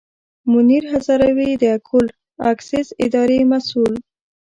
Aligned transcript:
منیر 0.51 0.83
هزاروي 0.93 1.51
د 1.57 1.63
اکول 1.77 2.05
اکسیس 2.51 2.87
اداري 3.05 3.39
مسوول. 3.51 3.95